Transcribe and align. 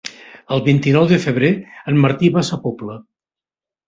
El 0.55 0.61
vint-i-nou 0.67 1.03
de 1.11 1.19
febrer 1.25 1.49
en 1.91 1.99
Martí 2.05 2.31
va 2.39 2.43
a 2.47 2.47
Sa 2.49 2.59
Pobla. 2.65 2.97